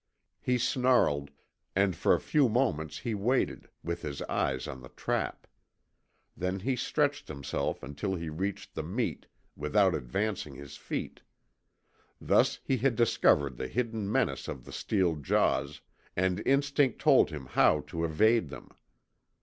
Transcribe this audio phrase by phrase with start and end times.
[0.39, 1.29] He snarled,
[1.75, 5.45] and for a few moments he waited, with his eyes on the trap.
[6.35, 11.21] Then he stretched himself until he reached the meat, without advancing his feet.
[12.19, 15.81] Thus he had discovered the hidden menace of the steel jaws,
[16.15, 18.71] and instinct told him how to evade them.